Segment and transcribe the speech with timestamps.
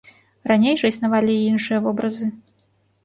[0.51, 2.33] Раней жа існавалі і іншыя вобразы.